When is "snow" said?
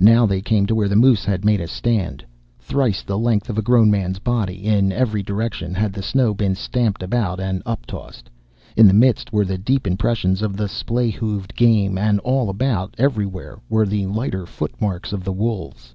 6.02-6.34